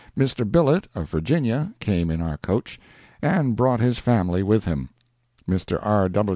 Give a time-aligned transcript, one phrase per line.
[0.17, 0.51] Mr.
[0.51, 2.79] Billet, of Virginia, came in our coach,
[3.21, 5.77] and brought his family with him—Mr.
[5.79, 6.09] R.